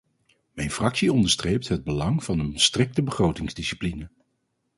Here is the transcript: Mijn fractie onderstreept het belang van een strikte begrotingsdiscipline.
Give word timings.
Mijn 0.53 0.71
fractie 0.71 1.13
onderstreept 1.13 1.67
het 1.67 1.83
belang 1.83 2.23
van 2.23 2.39
een 2.39 2.59
strikte 2.59 3.03
begrotingsdiscipline. 3.03 4.09